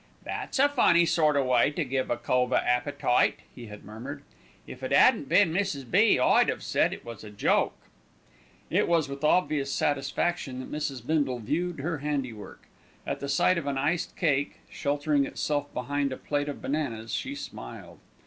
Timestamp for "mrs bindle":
10.75-11.37